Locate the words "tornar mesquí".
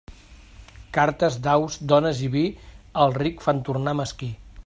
3.71-4.35